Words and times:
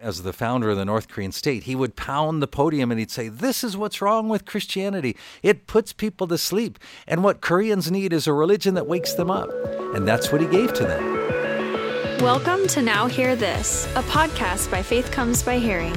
as 0.00 0.22
the 0.22 0.32
founder 0.32 0.70
of 0.70 0.78
the 0.78 0.84
North 0.84 1.08
Korean 1.08 1.30
state, 1.30 1.64
he 1.64 1.76
would 1.76 1.94
pound 1.94 2.42
the 2.42 2.46
podium 2.46 2.90
and 2.90 2.98
he'd 2.98 3.10
say, 3.10 3.28
This 3.28 3.62
is 3.62 3.76
what's 3.76 4.00
wrong 4.00 4.28
with 4.28 4.46
Christianity. 4.46 5.14
It 5.42 5.66
puts 5.66 5.92
people 5.92 6.26
to 6.28 6.38
sleep. 6.38 6.78
And 7.06 7.22
what 7.22 7.42
Koreans 7.42 7.90
need 7.90 8.12
is 8.12 8.26
a 8.26 8.32
religion 8.32 8.74
that 8.74 8.86
wakes 8.86 9.12
them 9.14 9.30
up. 9.30 9.50
And 9.94 10.08
that's 10.08 10.32
what 10.32 10.40
he 10.40 10.46
gave 10.46 10.72
to 10.74 10.84
them. 10.84 12.22
Welcome 12.22 12.66
to 12.68 12.82
Now 12.82 13.06
Hear 13.06 13.36
This, 13.36 13.86
a 13.94 14.02
podcast 14.02 14.70
by 14.70 14.82
Faith 14.82 15.10
Comes 15.10 15.42
by 15.42 15.58
Hearing. 15.58 15.94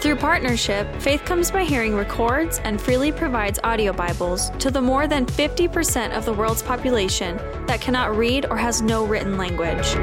Through 0.00 0.16
partnership, 0.16 0.92
Faith 1.00 1.24
Comes 1.24 1.50
by 1.50 1.64
Hearing 1.64 1.94
records 1.94 2.58
and 2.58 2.80
freely 2.80 3.10
provides 3.10 3.58
audio 3.64 3.92
Bibles 3.92 4.50
to 4.58 4.70
the 4.70 4.82
more 4.82 5.06
than 5.06 5.26
50% 5.26 6.16
of 6.16 6.24
the 6.24 6.32
world's 6.32 6.62
population 6.62 7.36
that 7.66 7.80
cannot 7.80 8.16
read 8.16 8.46
or 8.46 8.56
has 8.56 8.82
no 8.82 9.06
written 9.06 9.38
language. 9.38 9.94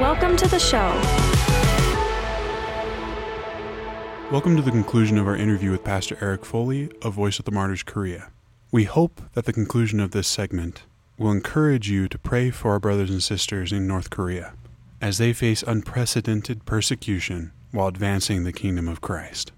Welcome 0.00 0.36
to 0.38 0.48
the 0.48 0.58
show. 0.58 1.39
Welcome 4.30 4.54
to 4.54 4.62
the 4.62 4.70
conclusion 4.70 5.18
of 5.18 5.26
our 5.26 5.34
interview 5.34 5.72
with 5.72 5.82
Pastor 5.82 6.16
Eric 6.20 6.44
Foley 6.44 6.88
of 7.02 7.14
Voice 7.14 7.40
of 7.40 7.46
the 7.46 7.50
Martyrs 7.50 7.82
Korea. 7.82 8.30
We 8.70 8.84
hope 8.84 9.20
that 9.32 9.44
the 9.44 9.52
conclusion 9.52 9.98
of 9.98 10.12
this 10.12 10.28
segment 10.28 10.84
will 11.18 11.32
encourage 11.32 11.90
you 11.90 12.06
to 12.06 12.16
pray 12.16 12.50
for 12.50 12.70
our 12.70 12.78
brothers 12.78 13.10
and 13.10 13.20
sisters 13.22 13.72
in 13.72 13.88
North 13.88 14.08
Korea 14.08 14.54
as 15.02 15.18
they 15.18 15.32
face 15.32 15.64
unprecedented 15.64 16.64
persecution 16.64 17.50
while 17.72 17.88
advancing 17.88 18.44
the 18.44 18.52
kingdom 18.52 18.86
of 18.86 19.00
Christ. 19.00 19.50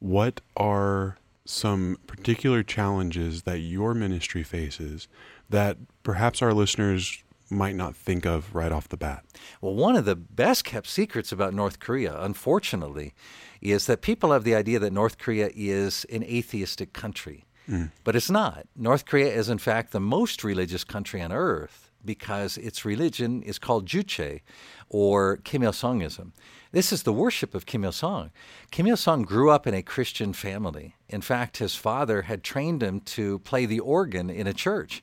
What 0.00 0.40
are 0.56 1.16
some 1.44 1.98
particular 2.08 2.64
challenges 2.64 3.42
that 3.42 3.60
your 3.60 3.94
ministry 3.94 4.42
faces 4.42 5.06
that 5.48 5.76
perhaps 6.02 6.42
our 6.42 6.52
listeners 6.52 7.22
might 7.50 7.76
not 7.76 7.94
think 7.94 8.24
of 8.24 8.54
right 8.54 8.72
off 8.72 8.88
the 8.88 8.96
bat? 8.96 9.24
Well, 9.60 9.74
one 9.74 9.96
of 9.96 10.04
the 10.04 10.16
best 10.16 10.64
kept 10.64 10.86
secrets 10.86 11.32
about 11.32 11.54
North 11.54 11.78
Korea, 11.78 12.20
unfortunately, 12.20 13.14
is 13.60 13.86
that 13.86 14.02
people 14.02 14.32
have 14.32 14.44
the 14.44 14.54
idea 14.54 14.78
that 14.78 14.92
North 14.92 15.18
Korea 15.18 15.50
is 15.54 16.04
an 16.12 16.22
atheistic 16.24 16.92
country. 16.92 17.44
Mm. 17.68 17.90
But 18.02 18.16
it's 18.16 18.30
not. 18.30 18.66
North 18.76 19.06
Korea 19.06 19.32
is, 19.32 19.48
in 19.48 19.58
fact, 19.58 19.92
the 19.92 20.00
most 20.00 20.44
religious 20.44 20.84
country 20.84 21.22
on 21.22 21.32
earth 21.32 21.90
because 22.04 22.58
its 22.58 22.84
religion 22.84 23.42
is 23.42 23.58
called 23.58 23.86
Juche 23.86 24.40
or 24.88 25.38
Kim 25.38 25.62
Il 25.62 25.72
sungism. 25.72 26.32
This 26.72 26.92
is 26.92 27.04
the 27.04 27.12
worship 27.12 27.54
of 27.54 27.66
Kim 27.66 27.84
Il 27.84 27.92
sung. 27.92 28.30
Kim 28.70 28.86
Il 28.86 28.96
sung 28.96 29.22
grew 29.22 29.50
up 29.50 29.66
in 29.66 29.74
a 29.74 29.82
Christian 29.82 30.32
family. 30.32 30.96
In 31.08 31.20
fact, 31.20 31.58
his 31.58 31.74
father 31.74 32.22
had 32.22 32.42
trained 32.42 32.82
him 32.82 33.00
to 33.00 33.38
play 33.40 33.64
the 33.64 33.80
organ 33.80 34.28
in 34.28 34.46
a 34.46 34.52
church. 34.52 35.02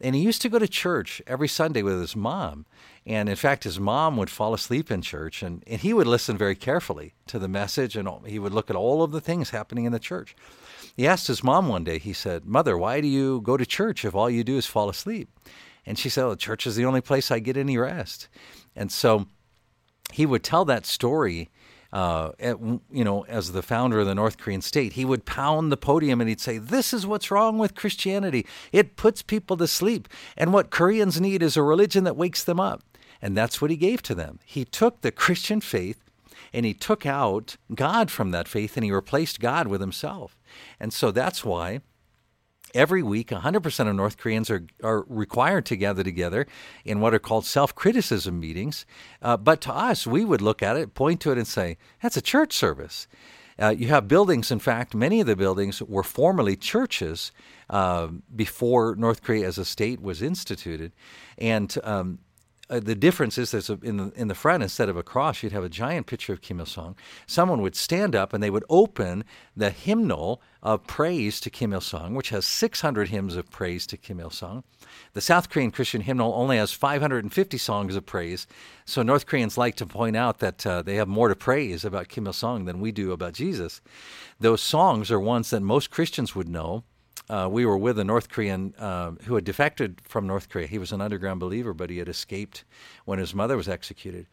And 0.00 0.14
he 0.14 0.22
used 0.22 0.42
to 0.42 0.48
go 0.48 0.58
to 0.58 0.68
church 0.68 1.20
every 1.26 1.48
Sunday 1.48 1.82
with 1.82 2.00
his 2.00 2.14
mom. 2.14 2.66
And 3.04 3.28
in 3.28 3.36
fact, 3.36 3.64
his 3.64 3.80
mom 3.80 4.16
would 4.16 4.30
fall 4.30 4.54
asleep 4.54 4.90
in 4.90 5.02
church, 5.02 5.42
and, 5.42 5.64
and 5.66 5.80
he 5.80 5.92
would 5.92 6.06
listen 6.06 6.36
very 6.36 6.54
carefully 6.54 7.14
to 7.26 7.38
the 7.38 7.48
message, 7.48 7.96
and 7.96 8.08
he 8.26 8.38
would 8.38 8.52
look 8.52 8.70
at 8.70 8.76
all 8.76 9.02
of 9.02 9.10
the 9.10 9.20
things 9.20 9.50
happening 9.50 9.86
in 9.86 9.92
the 9.92 9.98
church. 9.98 10.36
He 10.96 11.06
asked 11.06 11.26
his 11.26 11.42
mom 11.42 11.68
one 11.68 11.84
day, 11.84 11.98
he 11.98 12.12
said, 12.12 12.44
Mother, 12.44 12.76
why 12.76 13.00
do 13.00 13.08
you 13.08 13.40
go 13.40 13.56
to 13.56 13.66
church 13.66 14.04
if 14.04 14.14
all 14.14 14.28
you 14.28 14.44
do 14.44 14.56
is 14.56 14.66
fall 14.66 14.88
asleep? 14.88 15.28
And 15.86 15.98
she 15.98 16.08
said, 16.08 16.24
well, 16.24 16.36
Church 16.36 16.66
is 16.66 16.76
the 16.76 16.84
only 16.84 17.00
place 17.00 17.30
I 17.30 17.38
get 17.38 17.56
any 17.56 17.78
rest. 17.78 18.28
And 18.76 18.92
so 18.92 19.26
he 20.12 20.26
would 20.26 20.42
tell 20.42 20.64
that 20.66 20.84
story 20.84 21.48
uh, 21.92 22.32
at, 22.38 22.60
you 22.60 23.04
know, 23.04 23.24
as 23.26 23.52
the 23.52 23.62
founder 23.62 24.00
of 24.00 24.06
the 24.06 24.14
North 24.14 24.38
Korean 24.38 24.60
state, 24.60 24.92
he 24.94 25.04
would 25.04 25.24
pound 25.24 25.72
the 25.72 25.76
podium 25.76 26.20
and 26.20 26.28
he'd 26.28 26.40
say, 26.40 26.58
This 26.58 26.92
is 26.92 27.06
what's 27.06 27.30
wrong 27.30 27.58
with 27.58 27.74
Christianity. 27.74 28.46
It 28.72 28.96
puts 28.96 29.22
people 29.22 29.56
to 29.56 29.66
sleep. 29.66 30.08
And 30.36 30.52
what 30.52 30.70
Koreans 30.70 31.20
need 31.20 31.42
is 31.42 31.56
a 31.56 31.62
religion 31.62 32.04
that 32.04 32.16
wakes 32.16 32.44
them 32.44 32.60
up. 32.60 32.82
And 33.22 33.36
that's 33.36 33.60
what 33.60 33.70
he 33.70 33.76
gave 33.76 34.02
to 34.02 34.14
them. 34.14 34.38
He 34.44 34.64
took 34.64 35.00
the 35.00 35.10
Christian 35.10 35.60
faith 35.60 36.04
and 36.52 36.64
he 36.64 36.74
took 36.74 37.04
out 37.04 37.56
God 37.74 38.10
from 38.10 38.30
that 38.30 38.48
faith 38.48 38.76
and 38.76 38.84
he 38.84 38.92
replaced 38.92 39.40
God 39.40 39.66
with 39.66 39.80
himself. 39.80 40.36
And 40.78 40.92
so 40.92 41.10
that's 41.10 41.44
why 41.44 41.80
Every 42.74 43.02
week, 43.02 43.28
100% 43.28 43.88
of 43.88 43.96
North 43.96 44.18
Koreans 44.18 44.50
are, 44.50 44.66
are 44.82 45.04
required 45.08 45.64
to 45.66 45.76
gather 45.76 46.04
together 46.04 46.46
in 46.84 47.00
what 47.00 47.14
are 47.14 47.18
called 47.18 47.46
self 47.46 47.74
criticism 47.74 48.38
meetings. 48.38 48.84
Uh, 49.22 49.36
but 49.36 49.60
to 49.62 49.72
us, 49.72 50.06
we 50.06 50.24
would 50.24 50.42
look 50.42 50.62
at 50.62 50.76
it, 50.76 50.94
point 50.94 51.20
to 51.22 51.32
it, 51.32 51.38
and 51.38 51.46
say, 51.46 51.78
that's 52.02 52.16
a 52.16 52.22
church 52.22 52.52
service. 52.52 53.08
Uh, 53.60 53.74
you 53.76 53.88
have 53.88 54.06
buildings, 54.06 54.52
in 54.52 54.60
fact, 54.60 54.94
many 54.94 55.20
of 55.20 55.26
the 55.26 55.34
buildings 55.34 55.82
were 55.82 56.04
formerly 56.04 56.54
churches 56.56 57.32
uh, 57.70 58.08
before 58.34 58.94
North 58.94 59.22
Korea 59.22 59.48
as 59.48 59.58
a 59.58 59.64
state 59.64 60.00
was 60.00 60.22
instituted. 60.22 60.92
And 61.36 61.76
um, 61.82 62.20
uh, 62.70 62.80
the 62.80 62.94
difference 62.94 63.38
is 63.38 63.50
there's 63.50 63.70
a, 63.70 63.78
in 63.82 63.96
the 63.96 64.12
in 64.14 64.28
the 64.28 64.34
front 64.34 64.62
instead 64.62 64.88
of 64.88 64.96
a 64.96 65.02
cross 65.02 65.42
you'd 65.42 65.52
have 65.52 65.64
a 65.64 65.68
giant 65.68 66.06
picture 66.06 66.32
of 66.32 66.42
Kim 66.42 66.60
Il 66.60 66.66
Sung. 66.66 66.96
Someone 67.26 67.62
would 67.62 67.74
stand 67.74 68.14
up 68.14 68.32
and 68.32 68.42
they 68.42 68.50
would 68.50 68.64
open 68.68 69.24
the 69.56 69.70
hymnal 69.70 70.42
of 70.62 70.86
praise 70.86 71.40
to 71.40 71.50
Kim 71.50 71.72
Il 71.72 71.80
Sung, 71.80 72.14
which 72.14 72.30
has 72.30 72.44
600 72.44 73.08
hymns 73.08 73.36
of 73.36 73.50
praise 73.50 73.86
to 73.86 73.96
Kim 73.96 74.20
Il 74.20 74.30
Sung. 74.30 74.64
The 75.14 75.20
South 75.20 75.48
Korean 75.48 75.70
Christian 75.70 76.02
hymnal 76.02 76.34
only 76.34 76.56
has 76.56 76.72
550 76.72 77.56
songs 77.58 77.96
of 77.96 78.04
praise, 78.04 78.46
so 78.84 79.02
North 79.02 79.26
Koreans 79.26 79.56
like 79.56 79.76
to 79.76 79.86
point 79.86 80.16
out 80.16 80.40
that 80.40 80.66
uh, 80.66 80.82
they 80.82 80.96
have 80.96 81.08
more 81.08 81.28
to 81.28 81.36
praise 81.36 81.84
about 81.84 82.08
Kim 82.08 82.26
Il 82.26 82.32
Sung 82.32 82.64
than 82.64 82.80
we 82.80 82.92
do 82.92 83.12
about 83.12 83.34
Jesus. 83.34 83.80
Those 84.40 84.60
songs 84.60 85.10
are 85.10 85.20
ones 85.20 85.50
that 85.50 85.60
most 85.60 85.90
Christians 85.90 86.34
would 86.34 86.48
know 86.48 86.84
uh, 87.30 87.48
we 87.50 87.66
were 87.66 87.76
with 87.76 87.98
a 87.98 88.04
North 88.04 88.28
Korean 88.28 88.74
uh, 88.78 89.12
who 89.24 89.34
had 89.34 89.44
defected 89.44 90.00
from 90.02 90.26
North 90.26 90.48
Korea. 90.48 90.66
He 90.66 90.78
was 90.78 90.92
an 90.92 91.00
underground 91.00 91.40
believer, 91.40 91.74
but 91.74 91.90
he 91.90 91.98
had 91.98 92.08
escaped 92.08 92.64
when 93.04 93.18
his 93.18 93.34
mother 93.34 93.56
was 93.56 93.68
executed. 93.68 94.26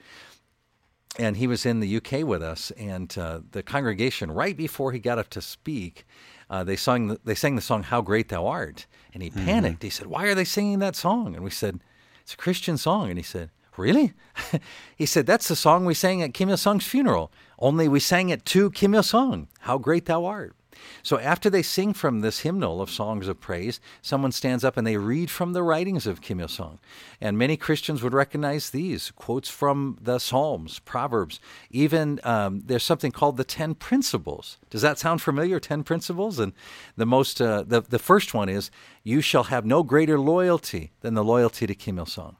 And 1.17 1.37
he 1.37 1.47
was 1.47 1.65
in 1.65 1.79
the 1.79 1.97
UK 1.97 2.25
with 2.25 2.43
us, 2.43 2.71
and 2.71 3.17
uh, 3.17 3.39
the 3.51 3.63
congregation, 3.63 4.31
right 4.31 4.55
before 4.55 4.91
he 4.91 4.99
got 4.99 5.17
up 5.17 5.29
to 5.29 5.41
speak, 5.41 6.05
uh, 6.49 6.63
they 6.63 6.75
sang 6.75 7.07
the, 7.07 7.19
they 7.23 7.35
sang 7.35 7.55
the 7.55 7.61
song 7.61 7.83
"How 7.83 8.01
Great 8.01 8.27
Thou 8.27 8.45
Art," 8.45 8.85
and 9.13 9.23
he 9.23 9.29
mm-hmm. 9.29 9.45
panicked. 9.45 9.83
He 9.83 9.89
said, 9.89 10.07
"Why 10.07 10.25
are 10.25 10.35
they 10.35 10.43
singing 10.43 10.79
that 10.79 10.95
song?" 10.95 11.33
And 11.33 11.43
we 11.43 11.51
said, 11.51 11.79
"It's 12.21 12.33
a 12.33 12.37
Christian 12.37 12.77
song." 12.77 13.09
And 13.09 13.17
he 13.17 13.23
said, 13.23 13.49
"Really?" 13.77 14.13
he 14.97 15.05
said, 15.05 15.25
"That's 15.25 15.47
the 15.47 15.55
song 15.55 15.85
we 15.85 15.93
sang 15.93 16.21
at 16.21 16.33
Kim 16.33 16.49
Il 16.49 16.57
Sung's 16.57 16.85
funeral. 16.85 17.31
Only 17.59 17.87
we 17.87 18.01
sang 18.01 18.27
it 18.27 18.43
to 18.47 18.69
Kim 18.71 18.93
Il 18.93 19.01
Sung. 19.01 19.47
How 19.61 19.77
great 19.77 20.07
thou 20.07 20.25
art." 20.25 20.53
So 21.03 21.19
after 21.19 21.49
they 21.49 21.61
sing 21.61 21.93
from 21.93 22.21
this 22.21 22.39
hymnal 22.39 22.81
of 22.81 22.89
songs 22.89 23.27
of 23.27 23.39
praise, 23.39 23.79
someone 24.01 24.31
stands 24.31 24.63
up 24.63 24.77
and 24.77 24.85
they 24.85 24.97
read 24.97 25.29
from 25.29 25.53
the 25.53 25.63
writings 25.63 26.07
of 26.07 26.21
Kim 26.21 26.39
Il 26.39 26.47
sung. 26.47 26.79
And 27.21 27.37
many 27.37 27.57
Christians 27.57 28.01
would 28.01 28.13
recognize 28.13 28.69
these 28.69 29.11
quotes 29.11 29.49
from 29.49 29.97
the 30.01 30.19
Psalms, 30.19 30.79
Proverbs. 30.79 31.39
Even 31.69 32.19
um, 32.23 32.61
there's 32.65 32.83
something 32.83 33.11
called 33.11 33.37
the 33.37 33.43
Ten 33.43 33.75
Principles. 33.75 34.57
Does 34.69 34.81
that 34.81 34.99
sound 34.99 35.21
familiar? 35.21 35.59
Ten 35.59 35.83
Principles? 35.83 36.39
And 36.39 36.53
the 36.95 37.05
most, 37.05 37.41
uh, 37.41 37.63
the, 37.65 37.81
the 37.81 37.99
first 37.99 38.33
one 38.33 38.49
is, 38.49 38.71
You 39.03 39.21
shall 39.21 39.45
have 39.45 39.65
no 39.65 39.83
greater 39.83 40.19
loyalty 40.19 40.91
than 41.01 41.13
the 41.13 41.23
loyalty 41.23 41.67
to 41.67 41.75
Kim 41.75 41.99
Il 41.99 42.05
sung. 42.05 42.37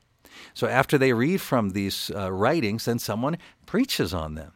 So 0.54 0.68
after 0.68 0.98
they 0.98 1.14
read 1.14 1.42
from 1.42 1.72
these 1.72 2.12
uh, 2.16 2.32
writings, 2.32 2.86
then 2.86 3.00
someone 3.00 3.38
preaches 3.66 4.14
on 4.14 4.36
them. 4.36 4.54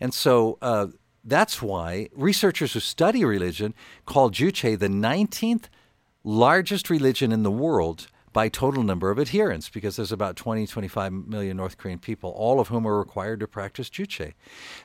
And 0.00 0.14
so 0.14 0.58
uh, 0.62 0.88
that's 1.24 1.60
why 1.60 2.08
researchers 2.12 2.72
who 2.72 2.80
study 2.80 3.24
religion 3.24 3.74
call 4.06 4.30
Juche 4.30 4.78
the 4.78 4.88
19th 4.88 5.64
largest 6.24 6.90
religion 6.90 7.32
in 7.32 7.42
the 7.42 7.50
world 7.50 8.08
by 8.32 8.48
total 8.48 8.82
number 8.82 9.10
of 9.10 9.18
adherents 9.18 9.68
because 9.68 9.96
there's 9.96 10.12
about 10.12 10.36
20 10.36 10.66
25 10.66 11.12
million 11.12 11.56
North 11.56 11.76
Korean 11.76 11.98
people 11.98 12.30
all 12.30 12.60
of 12.60 12.68
whom 12.68 12.86
are 12.86 12.98
required 12.98 13.40
to 13.40 13.48
practice 13.48 13.90
Juche. 13.90 14.34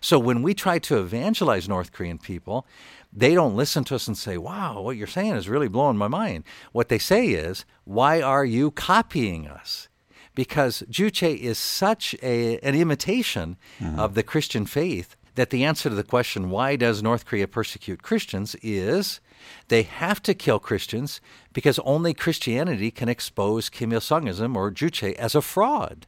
So 0.01 0.17
when 0.17 0.41
we 0.41 0.53
try 0.53 0.79
to 0.79 0.99
evangelize 0.99 1.69
North 1.69 1.91
Korean 1.91 2.17
people, 2.17 2.65
they 3.13 3.35
don't 3.35 3.55
listen 3.55 3.83
to 3.85 3.95
us 3.95 4.07
and 4.07 4.17
say, 4.17 4.37
"Wow, 4.37 4.81
what 4.81 4.97
you're 4.97 5.07
saying 5.07 5.35
is 5.35 5.47
really 5.47 5.67
blowing 5.67 5.97
my 5.97 6.07
mind." 6.07 6.43
What 6.71 6.89
they 6.89 6.97
say 6.97 7.27
is, 7.27 7.65
"Why 7.83 8.21
are 8.21 8.45
you 8.45 8.71
copying 8.71 9.47
us?" 9.47 9.89
Because 10.33 10.83
Juche 10.89 11.37
is 11.37 11.57
such 11.57 12.15
a, 12.21 12.59
an 12.59 12.75
imitation 12.75 13.57
mm-hmm. 13.79 13.99
of 13.99 14.15
the 14.15 14.23
Christian 14.23 14.65
faith 14.65 15.15
that 15.35 15.49
the 15.49 15.63
answer 15.63 15.89
to 15.89 15.95
the 15.95 16.03
question, 16.03 16.49
why 16.49 16.75
does 16.75 17.03
North 17.03 17.25
Korea 17.25 17.47
persecute 17.47 18.01
Christians, 18.01 18.55
is 18.61 19.19
they 19.67 19.83
have 19.83 20.21
to 20.23 20.33
kill 20.33 20.59
Christians 20.59 21.21
because 21.53 21.79
only 21.79 22.13
Christianity 22.13 22.91
can 22.91 23.09
expose 23.09 23.69
Kim 23.69 23.93
Il 23.93 23.99
sungism 23.99 24.55
or 24.55 24.71
Juche 24.71 25.13
as 25.15 25.35
a 25.35 25.41
fraud. 25.41 26.07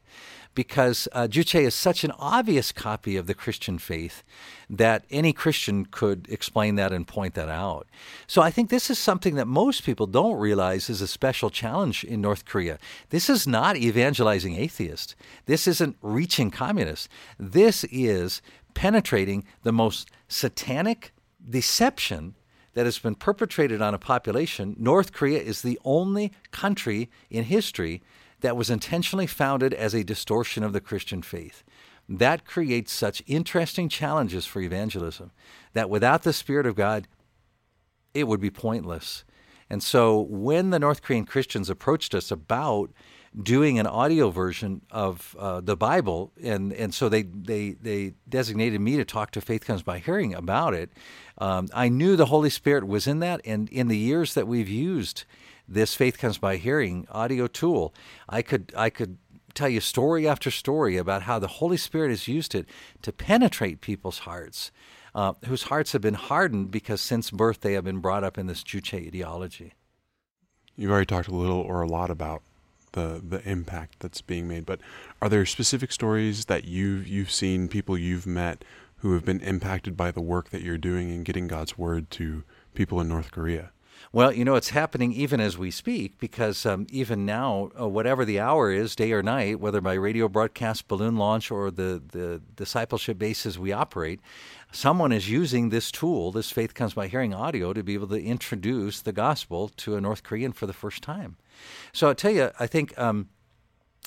Because 0.54 1.06
uh, 1.12 1.28
Juche 1.28 1.60
is 1.60 1.74
such 1.74 2.02
an 2.02 2.10
obvious 2.18 2.72
copy 2.72 3.16
of 3.16 3.28
the 3.28 3.34
Christian 3.34 3.78
faith 3.78 4.24
that 4.68 5.04
any 5.08 5.32
Christian 5.32 5.84
could 5.86 6.26
explain 6.28 6.74
that 6.74 6.92
and 6.92 7.06
point 7.06 7.34
that 7.34 7.48
out. 7.48 7.86
So 8.26 8.42
I 8.42 8.50
think 8.50 8.68
this 8.68 8.90
is 8.90 8.98
something 8.98 9.36
that 9.36 9.46
most 9.46 9.84
people 9.84 10.08
don't 10.08 10.36
realize 10.36 10.90
is 10.90 11.00
a 11.00 11.06
special 11.06 11.48
challenge 11.48 12.02
in 12.02 12.20
North 12.20 12.44
Korea. 12.44 12.78
This 13.10 13.30
is 13.30 13.46
not 13.46 13.76
evangelizing 13.76 14.56
atheists. 14.56 15.14
This 15.46 15.68
isn't 15.68 15.96
reaching 16.02 16.50
communists. 16.50 17.08
This 17.38 17.84
is 17.84 18.42
penetrating 18.78 19.42
the 19.64 19.72
most 19.72 20.08
satanic 20.28 21.12
deception 21.50 22.36
that 22.74 22.86
has 22.86 22.96
been 23.00 23.16
perpetrated 23.16 23.82
on 23.82 23.92
a 23.92 23.98
population. 23.98 24.76
North 24.78 25.12
Korea 25.12 25.40
is 25.40 25.62
the 25.62 25.80
only 25.84 26.30
country 26.52 27.10
in 27.28 27.42
history 27.42 28.04
that 28.38 28.56
was 28.56 28.70
intentionally 28.70 29.26
founded 29.26 29.74
as 29.74 29.94
a 29.94 30.04
distortion 30.04 30.62
of 30.62 30.72
the 30.72 30.80
Christian 30.80 31.22
faith. 31.22 31.64
that 32.08 32.44
creates 32.44 32.92
such 32.92 33.22
interesting 33.26 33.88
challenges 33.88 34.46
for 34.46 34.62
evangelism 34.62 35.30
that 35.72 35.90
without 35.90 36.22
the 36.22 36.32
Spirit 36.32 36.66
of 36.66 36.76
God, 36.76 37.08
it 38.14 38.28
would 38.28 38.40
be 38.40 38.50
pointless. 38.50 39.24
And 39.68 39.82
so 39.82 40.20
when 40.20 40.70
the 40.70 40.78
North 40.78 41.02
Korean 41.02 41.26
Christians 41.26 41.68
approached 41.68 42.14
us 42.14 42.30
about 42.30 42.90
doing 43.40 43.78
an 43.78 43.86
audio 43.86 44.30
version 44.30 44.82
of 44.90 45.36
uh, 45.38 45.60
the 45.60 45.76
Bible, 45.76 46.32
and, 46.42 46.72
and 46.72 46.94
so 46.94 47.08
they, 47.08 47.22
they, 47.22 47.72
they 47.72 48.14
designated 48.28 48.80
me 48.80 48.96
to 48.96 49.04
talk 49.04 49.30
to 49.32 49.40
Faith 49.40 49.64
Comes 49.64 49.82
by 49.82 49.98
Hearing 49.98 50.34
about 50.34 50.74
it, 50.74 50.90
um, 51.38 51.68
I 51.72 51.88
knew 51.88 52.16
the 52.16 52.26
Holy 52.26 52.50
Spirit 52.50 52.86
was 52.86 53.06
in 53.06 53.20
that. 53.20 53.40
And 53.44 53.68
in 53.68 53.88
the 53.88 53.98
years 53.98 54.34
that 54.34 54.48
we've 54.48 54.68
used 54.68 55.24
this 55.68 55.94
Faith 55.94 56.18
Comes 56.18 56.38
by 56.38 56.56
Hearing 56.56 57.06
audio 57.10 57.46
tool, 57.46 57.94
I 58.28 58.42
could, 58.42 58.72
I 58.76 58.90
could 58.90 59.18
tell 59.54 59.68
you 59.68 59.80
story 59.80 60.26
after 60.26 60.50
story 60.50 60.96
about 60.96 61.22
how 61.22 61.38
the 61.38 61.46
Holy 61.46 61.76
Spirit 61.76 62.10
has 62.10 62.28
used 62.28 62.54
it 62.54 62.66
to 63.02 63.12
penetrate 63.12 63.80
people's 63.80 64.20
hearts 64.20 64.70
uh, 65.14 65.34
whose 65.46 65.64
hearts 65.64 65.92
have 65.92 66.02
been 66.02 66.14
hardened 66.14 66.70
because 66.70 67.00
since 67.00 67.30
birth 67.30 67.60
they 67.60 67.72
have 67.72 67.84
been 67.84 67.98
brought 67.98 68.24
up 68.24 68.38
in 68.38 68.46
this 68.46 68.62
Juche 68.62 68.94
ideology. 68.94 69.74
You've 70.76 70.90
already 70.90 71.06
talked 71.06 71.28
a 71.28 71.34
little 71.34 71.60
or 71.60 71.82
a 71.82 71.88
lot 71.88 72.08
about 72.08 72.42
the 72.92 73.22
the 73.26 73.46
impact 73.48 74.00
that's 74.00 74.20
being 74.22 74.48
made, 74.48 74.66
but 74.66 74.80
are 75.20 75.28
there 75.28 75.44
specific 75.46 75.92
stories 75.92 76.46
that 76.46 76.64
you've 76.64 77.06
you've 77.06 77.30
seen 77.30 77.68
people 77.68 77.96
you've 77.96 78.26
met 78.26 78.64
who 78.98 79.12
have 79.14 79.24
been 79.24 79.40
impacted 79.40 79.96
by 79.96 80.10
the 80.10 80.20
work 80.20 80.50
that 80.50 80.62
you're 80.62 80.78
doing 80.78 81.10
in 81.10 81.22
getting 81.22 81.46
God's 81.46 81.78
word 81.78 82.10
to 82.12 82.42
people 82.74 83.00
in 83.00 83.08
North 83.08 83.30
Korea? 83.30 83.70
Well, 84.10 84.32
you 84.32 84.44
know, 84.44 84.54
it's 84.54 84.70
happening 84.70 85.12
even 85.12 85.40
as 85.40 85.58
we 85.58 85.70
speak 85.70 86.18
because 86.18 86.64
um, 86.64 86.86
even 86.90 87.26
now, 87.26 87.70
uh, 87.78 87.86
whatever 87.86 88.24
the 88.24 88.40
hour 88.40 88.72
is, 88.72 88.96
day 88.96 89.12
or 89.12 89.22
night, 89.22 89.60
whether 89.60 89.80
by 89.80 89.94
radio 89.94 90.28
broadcast, 90.28 90.88
balloon 90.88 91.16
launch, 91.16 91.50
or 91.50 91.70
the, 91.70 92.02
the 92.12 92.40
discipleship 92.56 93.18
bases 93.18 93.58
we 93.58 93.70
operate, 93.70 94.20
someone 94.72 95.12
is 95.12 95.28
using 95.28 95.68
this 95.68 95.90
tool, 95.90 96.32
this 96.32 96.50
Faith 96.50 96.72
Comes 96.72 96.94
by 96.94 97.08
Hearing 97.08 97.34
audio, 97.34 97.74
to 97.74 97.82
be 97.82 97.94
able 97.94 98.08
to 98.08 98.22
introduce 98.22 99.02
the 99.02 99.12
gospel 99.12 99.68
to 99.76 99.96
a 99.96 100.00
North 100.00 100.22
Korean 100.22 100.52
for 100.52 100.66
the 100.66 100.72
first 100.72 101.02
time. 101.02 101.36
So 101.92 102.08
I'll 102.08 102.14
tell 102.14 102.32
you, 102.32 102.50
I 102.58 102.66
think 102.66 102.98
um, 102.98 103.28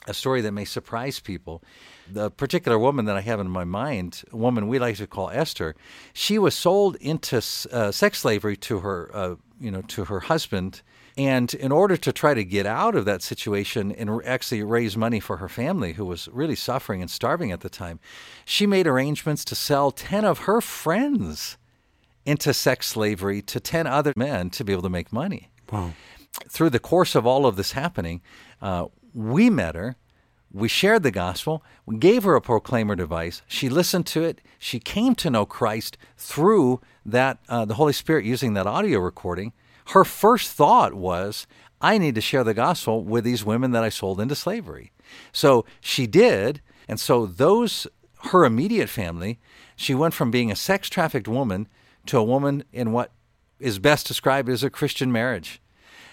a 0.07 0.13
story 0.13 0.41
that 0.41 0.51
may 0.51 0.65
surprise 0.65 1.19
people. 1.19 1.63
The 2.11 2.31
particular 2.31 2.79
woman 2.79 3.05
that 3.05 3.15
I 3.15 3.21
have 3.21 3.39
in 3.39 3.49
my 3.49 3.63
mind, 3.65 4.23
a 4.31 4.37
woman 4.37 4.67
we 4.67 4.79
like 4.79 4.97
to 4.97 5.07
call 5.07 5.29
Esther, 5.29 5.75
she 6.13 6.39
was 6.39 6.55
sold 6.55 6.95
into 6.95 7.37
uh, 7.37 7.91
sex 7.91 8.19
slavery 8.19 8.57
to 8.57 8.79
her 8.79 9.11
uh, 9.13 9.35
you 9.61 9.71
know, 9.71 9.81
to 9.83 10.05
her 10.05 10.21
husband. 10.21 10.81
And 11.17 11.53
in 11.53 11.71
order 11.71 11.97
to 11.97 12.11
try 12.11 12.33
to 12.33 12.43
get 12.43 12.65
out 12.65 12.95
of 12.95 13.05
that 13.05 13.21
situation 13.21 13.91
and 13.91 14.21
actually 14.25 14.63
raise 14.63 14.95
money 14.95 15.19
for 15.19 15.37
her 15.37 15.49
family, 15.49 15.93
who 15.93 16.05
was 16.05 16.27
really 16.31 16.55
suffering 16.55 17.01
and 17.01 17.11
starving 17.11 17.51
at 17.51 17.61
the 17.61 17.69
time, 17.69 17.99
she 18.45 18.65
made 18.65 18.87
arrangements 18.87 19.43
to 19.45 19.55
sell 19.55 19.91
10 19.91 20.25
of 20.25 20.39
her 20.39 20.61
friends 20.61 21.57
into 22.25 22.53
sex 22.53 22.87
slavery 22.87 23.41
to 23.41 23.59
10 23.59 23.87
other 23.87 24.13
men 24.15 24.49
to 24.51 24.63
be 24.63 24.71
able 24.71 24.83
to 24.83 24.89
make 24.89 25.11
money. 25.11 25.51
Wow. 25.71 25.93
Through 26.49 26.69
the 26.69 26.79
course 26.79 27.15
of 27.15 27.25
all 27.25 27.45
of 27.45 27.55
this 27.55 27.73
happening, 27.73 28.21
uh, 28.61 28.85
we 29.13 29.49
met 29.49 29.75
her. 29.75 29.97
We 30.53 30.67
shared 30.67 31.03
the 31.03 31.11
gospel. 31.11 31.63
We 31.85 31.97
gave 31.97 32.23
her 32.23 32.35
a 32.35 32.41
proclaimer 32.41 32.95
device. 32.95 33.41
She 33.47 33.69
listened 33.69 34.05
to 34.07 34.23
it. 34.23 34.41
She 34.59 34.79
came 34.79 35.15
to 35.15 35.29
know 35.29 35.45
Christ 35.45 35.97
through 36.17 36.81
that 37.05 37.39
uh, 37.47 37.65
the 37.65 37.75
Holy 37.75 37.93
Spirit 37.93 38.25
using 38.25 38.53
that 38.53 38.67
audio 38.67 38.99
recording. 38.99 39.53
Her 39.87 40.03
first 40.03 40.51
thought 40.51 40.93
was, 40.93 41.47
I 41.79 41.97
need 41.97 42.15
to 42.15 42.21
share 42.21 42.43
the 42.43 42.53
gospel 42.53 43.03
with 43.03 43.23
these 43.23 43.45
women 43.45 43.71
that 43.71 43.83
I 43.83 43.89
sold 43.89 44.19
into 44.19 44.35
slavery. 44.35 44.91
So 45.31 45.65
she 45.79 46.05
did. 46.05 46.61
And 46.87 46.99
so 46.99 47.25
those, 47.25 47.87
her 48.31 48.43
immediate 48.43 48.89
family, 48.89 49.39
she 49.75 49.95
went 49.95 50.13
from 50.13 50.31
being 50.31 50.51
a 50.51 50.55
sex 50.55 50.89
trafficked 50.89 51.27
woman 51.27 51.67
to 52.07 52.17
a 52.17 52.23
woman 52.23 52.63
in 52.73 52.91
what 52.91 53.11
is 53.59 53.79
best 53.79 54.07
described 54.07 54.49
as 54.49 54.63
a 54.63 54.69
Christian 54.69 55.11
marriage. 55.11 55.61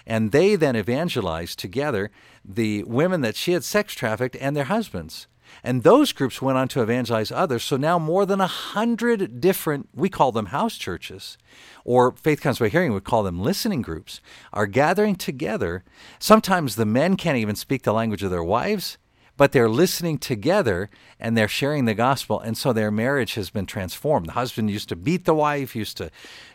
And 0.09 0.31
they 0.31 0.55
then 0.55 0.75
evangelized 0.75 1.59
together 1.59 2.09
the 2.43 2.83
women 2.83 3.21
that 3.21 3.35
she 3.35 3.53
had 3.53 3.63
sex 3.63 3.93
trafficked 3.93 4.35
and 4.37 4.55
their 4.55 4.63
husbands. 4.65 5.27
And 5.63 5.83
those 5.83 6.13
groups 6.13 6.41
went 6.41 6.57
on 6.57 6.67
to 6.69 6.81
evangelize 6.81 7.31
others. 7.31 7.63
So 7.63 7.77
now 7.77 7.99
more 7.99 8.25
than 8.25 8.41
a 8.41 8.47
hundred 8.47 9.39
different, 9.39 9.89
we 9.93 10.09
call 10.09 10.31
them 10.31 10.47
house 10.47 10.77
churches, 10.77 11.37
or 11.85 12.11
Faith 12.11 12.41
Comes 12.41 12.59
by 12.59 12.69
Hearing, 12.69 12.93
we 12.93 13.01
call 13.01 13.23
them 13.23 13.41
listening 13.41 13.81
groups, 13.81 14.21
are 14.53 14.67
gathering 14.67 15.15
together. 15.15 15.83
Sometimes 16.17 16.75
the 16.75 16.85
men 16.85 17.15
can't 17.15 17.37
even 17.37 17.55
speak 17.55 17.83
the 17.83 17.93
language 17.93 18.23
of 18.23 18.31
their 18.31 18.43
wives, 18.43 18.98
but 19.39 19.53
they're 19.53 19.69
listening 19.69 20.17
together 20.17 20.89
and 21.17 21.37
they're 21.37 21.47
sharing 21.47 21.85
the 21.85 21.93
gospel. 21.93 22.41
And 22.41 22.57
so 22.57 22.73
their 22.73 22.91
marriage 22.91 23.35
has 23.35 23.49
been 23.49 23.65
transformed. 23.65 24.25
The 24.25 24.33
husband 24.33 24.69
used 24.69 24.89
to 24.89 24.97
beat 24.97 25.23
the 25.23 25.33
wife, 25.33 25.77
used 25.77 25.95
to 25.95 26.11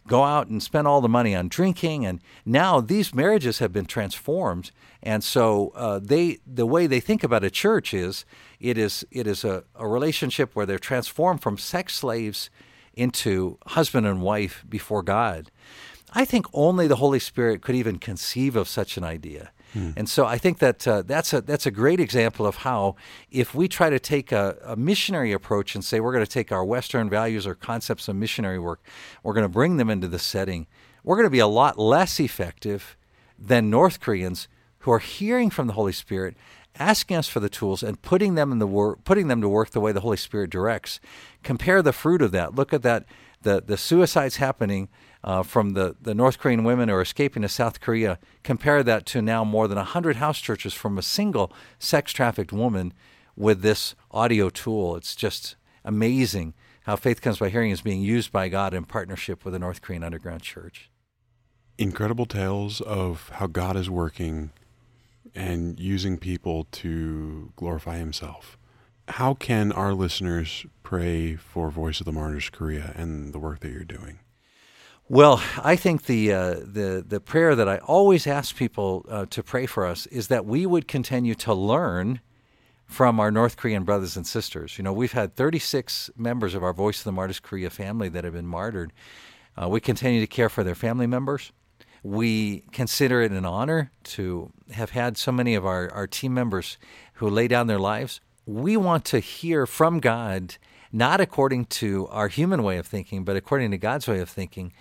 go 0.06 0.22
out 0.22 0.48
and 0.48 0.62
spend 0.62 0.86
all 0.86 1.00
the 1.00 1.08
money 1.08 1.34
on 1.34 1.48
drinking. 1.48 2.04
And 2.04 2.20
now 2.44 2.82
these 2.82 3.14
marriages 3.14 3.58
have 3.58 3.72
been 3.72 3.86
transformed. 3.86 4.70
And 5.02 5.24
so 5.24 5.72
uh, 5.74 5.98
they, 5.98 6.40
the 6.46 6.66
way 6.66 6.86
they 6.86 7.00
think 7.00 7.24
about 7.24 7.42
a 7.42 7.50
church 7.50 7.94
is 7.94 8.26
it 8.60 8.76
is, 8.76 9.02
it 9.10 9.26
is 9.26 9.44
a, 9.44 9.64
a 9.74 9.88
relationship 9.88 10.54
where 10.54 10.66
they're 10.66 10.78
transformed 10.78 11.40
from 11.40 11.56
sex 11.56 11.94
slaves 11.94 12.50
into 12.92 13.56
husband 13.68 14.06
and 14.06 14.20
wife 14.20 14.62
before 14.68 15.02
God. 15.02 15.50
I 16.12 16.26
think 16.26 16.44
only 16.52 16.86
the 16.86 16.96
Holy 16.96 17.18
Spirit 17.18 17.62
could 17.62 17.76
even 17.76 17.98
conceive 17.98 18.56
of 18.56 18.68
such 18.68 18.98
an 18.98 19.04
idea. 19.04 19.52
Hmm. 19.74 19.90
And 19.96 20.08
so 20.08 20.24
I 20.24 20.38
think 20.38 20.60
that 20.60 20.88
uh, 20.88 21.02
that's 21.02 21.32
a 21.32 21.40
that's 21.40 21.66
a 21.66 21.70
great 21.70 22.00
example 22.00 22.46
of 22.46 22.56
how 22.56 22.94
if 23.30 23.54
we 23.54 23.68
try 23.68 23.90
to 23.90 23.98
take 23.98 24.32
a, 24.32 24.56
a 24.64 24.76
missionary 24.76 25.32
approach 25.32 25.74
and 25.74 25.84
say 25.84 26.00
we're 26.00 26.12
going 26.12 26.24
to 26.24 26.30
take 26.30 26.50
our 26.52 26.64
Western 26.64 27.10
values 27.10 27.46
or 27.46 27.54
concepts 27.54 28.08
of 28.08 28.16
missionary 28.16 28.58
work, 28.58 28.80
we're 29.22 29.34
going 29.34 29.44
to 29.44 29.48
bring 29.48 29.76
them 29.76 29.90
into 29.90 30.08
the 30.08 30.18
setting, 30.18 30.66
we're 31.02 31.16
going 31.16 31.26
to 31.26 31.30
be 31.30 31.40
a 31.40 31.46
lot 31.46 31.78
less 31.78 32.18
effective 32.20 32.96
than 33.38 33.68
North 33.68 34.00
Koreans 34.00 34.48
who 34.80 34.92
are 34.92 35.00
hearing 35.00 35.50
from 35.50 35.66
the 35.66 35.72
Holy 35.72 35.92
Spirit, 35.92 36.36
asking 36.78 37.16
us 37.16 37.28
for 37.28 37.40
the 37.40 37.48
tools 37.48 37.82
and 37.82 38.00
putting 38.00 38.36
them 38.36 38.52
in 38.52 38.60
the 38.60 38.66
work, 38.66 39.02
putting 39.04 39.28
them 39.28 39.40
to 39.40 39.48
work 39.48 39.70
the 39.70 39.80
way 39.80 39.90
the 39.90 40.00
Holy 40.00 40.16
Spirit 40.16 40.50
directs. 40.50 41.00
Compare 41.42 41.82
the 41.82 41.92
fruit 41.92 42.22
of 42.22 42.30
that. 42.32 42.54
Look 42.54 42.72
at 42.72 42.82
that 42.82 43.06
the 43.42 43.62
the 43.64 43.76
suicides 43.76 44.36
happening 44.36 44.88
uh, 45.24 45.42
from 45.42 45.70
the, 45.70 45.96
the 46.00 46.14
North 46.14 46.38
Korean 46.38 46.64
women 46.64 46.90
who 46.90 46.94
are 46.94 47.00
escaping 47.00 47.42
to 47.42 47.48
South 47.48 47.80
Korea, 47.80 48.18
compare 48.42 48.82
that 48.82 49.06
to 49.06 49.22
now 49.22 49.42
more 49.42 49.66
than 49.66 49.78
100 49.78 50.16
house 50.16 50.38
churches 50.38 50.74
from 50.74 50.98
a 50.98 51.02
single 51.02 51.50
sex 51.78 52.12
trafficked 52.12 52.52
woman 52.52 52.92
with 53.34 53.62
this 53.62 53.94
audio 54.10 54.50
tool. 54.50 54.96
It's 54.96 55.16
just 55.16 55.56
amazing 55.82 56.52
how 56.82 56.96
Faith 56.96 57.22
Comes 57.22 57.38
by 57.38 57.48
Hearing 57.48 57.70
is 57.70 57.80
being 57.80 58.02
used 58.02 58.30
by 58.32 58.50
God 58.50 58.74
in 58.74 58.84
partnership 58.84 59.44
with 59.44 59.54
the 59.54 59.58
North 59.58 59.80
Korean 59.80 60.04
Underground 60.04 60.42
Church. 60.42 60.90
Incredible 61.78 62.26
tales 62.26 62.82
of 62.82 63.30
how 63.30 63.46
God 63.46 63.76
is 63.76 63.88
working 63.88 64.50
and 65.34 65.80
using 65.80 66.18
people 66.18 66.68
to 66.70 67.50
glorify 67.56 67.96
Himself. 67.96 68.58
How 69.08 69.32
can 69.32 69.72
our 69.72 69.94
listeners 69.94 70.66
pray 70.82 71.34
for 71.34 71.70
Voice 71.70 72.00
of 72.00 72.04
the 72.04 72.12
Martyrs 72.12 72.50
Korea 72.50 72.92
and 72.94 73.32
the 73.32 73.38
work 73.38 73.60
that 73.60 73.72
you're 73.72 73.84
doing? 73.84 74.18
Well, 75.08 75.42
I 75.62 75.76
think 75.76 76.06
the 76.06 76.32
uh, 76.32 76.54
the 76.54 77.04
the 77.06 77.20
prayer 77.20 77.54
that 77.54 77.68
I 77.68 77.76
always 77.78 78.26
ask 78.26 78.56
people 78.56 79.04
uh, 79.10 79.26
to 79.30 79.42
pray 79.42 79.66
for 79.66 79.84
us 79.84 80.06
is 80.06 80.28
that 80.28 80.46
we 80.46 80.64
would 80.64 80.88
continue 80.88 81.34
to 81.36 81.52
learn 81.52 82.20
from 82.86 83.20
our 83.20 83.30
North 83.30 83.58
Korean 83.58 83.84
brothers 83.84 84.16
and 84.16 84.26
sisters. 84.26 84.78
You 84.78 84.84
know, 84.84 84.94
we've 84.94 85.12
had 85.12 85.36
36 85.36 86.10
members 86.16 86.54
of 86.54 86.62
our 86.62 86.72
Voice 86.72 87.00
of 87.00 87.04
the 87.04 87.12
Martyrs 87.12 87.38
Korea 87.38 87.68
family 87.68 88.08
that 88.08 88.24
have 88.24 88.32
been 88.32 88.46
martyred. 88.46 88.94
Uh, 89.60 89.68
we 89.68 89.78
continue 89.78 90.20
to 90.20 90.26
care 90.26 90.48
for 90.48 90.64
their 90.64 90.74
family 90.74 91.06
members. 91.06 91.52
We 92.02 92.64
consider 92.72 93.20
it 93.20 93.32
an 93.32 93.44
honor 93.44 93.90
to 94.04 94.52
have 94.72 94.90
had 94.90 95.16
so 95.16 95.32
many 95.32 95.54
of 95.54 95.66
our, 95.66 95.90
our 95.92 96.06
team 96.06 96.32
members 96.32 96.78
who 97.14 97.28
lay 97.28 97.48
down 97.48 97.66
their 97.66 97.78
lives. 97.78 98.20
We 98.46 98.76
want 98.76 99.04
to 99.06 99.18
hear 99.18 99.66
from 99.66 100.00
God 100.00 100.56
not 100.94 101.20
according 101.20 101.64
to 101.64 102.06
our 102.08 102.28
human 102.28 102.62
way 102.62 102.76
of 102.78 102.86
thinking, 102.86 103.24
but 103.24 103.36
according 103.36 103.72
to 103.72 103.78
God's 103.78 104.06
way 104.06 104.20
of 104.20 104.30
thinking. 104.30 104.72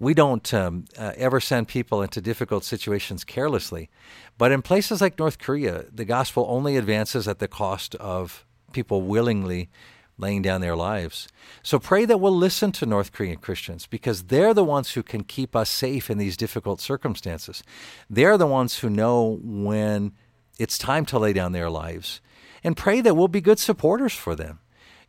We 0.00 0.12
don't 0.12 0.52
um, 0.52 0.86
uh, 0.98 1.12
ever 1.16 1.38
send 1.38 1.68
people 1.68 2.02
into 2.02 2.20
difficult 2.20 2.64
situations 2.64 3.22
carelessly. 3.22 3.88
But 4.36 4.50
in 4.50 4.62
places 4.62 5.00
like 5.00 5.20
North 5.20 5.38
Korea, 5.38 5.84
the 5.92 6.04
gospel 6.04 6.46
only 6.48 6.76
advances 6.76 7.28
at 7.28 7.38
the 7.38 7.46
cost 7.46 7.94
of 7.94 8.44
people 8.72 9.02
willingly 9.02 9.70
laying 10.18 10.42
down 10.42 10.60
their 10.60 10.74
lives. 10.74 11.28
So 11.62 11.78
pray 11.78 12.06
that 12.06 12.18
we'll 12.18 12.36
listen 12.36 12.72
to 12.72 12.86
North 12.86 13.12
Korean 13.12 13.36
Christians 13.38 13.86
because 13.86 14.24
they're 14.24 14.54
the 14.54 14.64
ones 14.64 14.92
who 14.92 15.04
can 15.04 15.22
keep 15.22 15.54
us 15.54 15.70
safe 15.70 16.10
in 16.10 16.18
these 16.18 16.36
difficult 16.36 16.80
circumstances. 16.80 17.62
They're 18.10 18.36
the 18.36 18.48
ones 18.48 18.80
who 18.80 18.90
know 18.90 19.38
when 19.40 20.12
it's 20.58 20.76
time 20.76 21.06
to 21.06 21.20
lay 21.20 21.32
down 21.32 21.52
their 21.52 21.70
lives. 21.70 22.20
And 22.64 22.76
pray 22.76 23.00
that 23.00 23.14
we'll 23.14 23.28
be 23.28 23.40
good 23.40 23.60
supporters 23.60 24.12
for 24.12 24.34
them. 24.34 24.58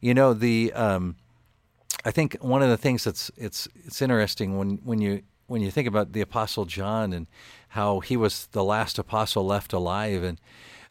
You 0.04 0.14
know 0.14 0.34
the. 0.34 0.74
Um, 0.74 1.16
I 2.04 2.12
think 2.12 2.36
one 2.42 2.62
of 2.62 2.68
the 2.68 2.76
things 2.76 3.06
that's 3.06 3.32
it's 3.38 3.70
it's 3.86 4.02
interesting 4.02 4.58
when 4.58 4.82
when 4.84 5.00
you 5.00 5.24
when 5.48 5.62
you 5.62 5.72
think 5.72 5.88
about 5.88 6.12
the 6.12 6.20
apostle 6.20 6.66
John 6.66 7.14
and 7.14 7.26
how 7.70 8.02
he 8.02 8.18
was 8.18 8.48
the 8.48 8.66
last 8.66 9.00
apostle 9.00 9.46
left 9.46 9.72
alive 9.72 10.22
and 10.24 10.42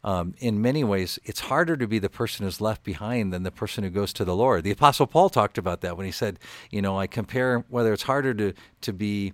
um, 0.03 0.33
in 0.39 0.63
many 0.63 0.83
ways, 0.83 1.19
it's 1.23 1.41
harder 1.41 1.77
to 1.77 1.87
be 1.87 1.99
the 1.99 2.09
person 2.09 2.43
who's 2.43 2.59
left 2.59 2.83
behind 2.83 3.31
than 3.31 3.43
the 3.43 3.51
person 3.51 3.83
who 3.83 3.91
goes 3.91 4.13
to 4.13 4.25
the 4.25 4.35
Lord. 4.35 4.63
The 4.63 4.71
Apostle 4.71 5.07
Paul 5.07 5.29
talked 5.29 5.57
about 5.57 5.81
that 5.81 5.95
when 5.95 6.05
he 6.05 6.11
said, 6.11 6.39
you 6.71 6.81
know, 6.81 6.99
I 6.99 7.07
compare 7.07 7.63
whether 7.69 7.93
it's 7.93 8.03
harder 8.03 8.33
to, 8.33 8.53
to 8.81 8.91
be 8.91 9.31